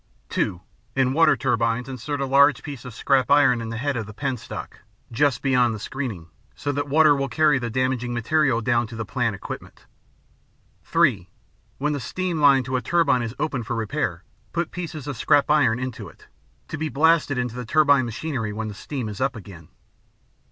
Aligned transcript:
(2) 0.29 0.59
In 0.95 1.13
water 1.13 1.37
turbines, 1.37 1.87
insert 1.87 2.19
a 2.19 2.25
large 2.25 2.63
piece 2.63 2.85
of 2.85 2.93
scrap 2.95 3.29
iron 3.29 3.61
in 3.61 3.69
the 3.69 3.77
head 3.77 3.95
of 3.95 4.07
the 4.07 4.15
penstock, 4.15 4.79
just 5.11 5.43
beyond 5.43 5.75
the 5.75 5.79
screening, 5.79 6.25
so 6.55 6.71
that 6.71 6.89
water 6.89 7.15
will 7.15 7.27
carry 7.29 7.59
the 7.59 7.69
damaging 7.69 8.11
material 8.11 8.61
down 8.61 8.87
to 8.87 8.95
the 8.95 9.05
plant 9.05 9.35
equipment. 9.35 9.85
(3) 10.85 11.29
When 11.77 11.93
the 11.93 11.99
steam 11.99 12.39
line 12.41 12.63
to 12.63 12.77
a 12.77 12.81
turbine 12.81 13.21
is 13.21 13.35
opened 13.37 13.67
for 13.67 13.75
repair, 13.75 14.23
put 14.53 14.71
pieces 14.71 15.05
of 15.05 15.17
scrap 15.17 15.51
iron 15.51 15.77
into 15.77 16.09
it, 16.09 16.25
to 16.69 16.79
be 16.79 16.89
blasted 16.89 17.37
into 17.37 17.53
the 17.53 17.63
turbine 17.63 18.05
machinery 18.05 18.51
when 18.51 18.73
steam 18.73 19.07
is 19.07 19.21
up 19.21 19.35
again. 19.35 19.67